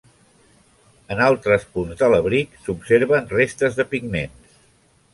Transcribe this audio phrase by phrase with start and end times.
[1.15, 4.61] En altres punts de l'abric s'observen restes de pigments.